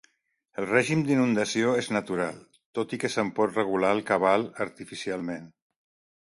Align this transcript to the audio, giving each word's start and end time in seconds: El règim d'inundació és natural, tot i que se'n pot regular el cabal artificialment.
El 0.61 0.65
règim 0.69 1.03
d'inundació 1.09 1.73
és 1.81 1.89
natural, 1.97 2.41
tot 2.79 2.97
i 2.97 3.01
que 3.05 3.13
se'n 3.17 3.31
pot 3.43 3.55
regular 3.61 3.95
el 3.99 4.05
cabal 4.11 4.51
artificialment. 4.69 5.49